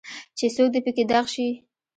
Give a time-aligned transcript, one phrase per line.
[0.37, 1.47] چې څوک دي پکې دغ شي.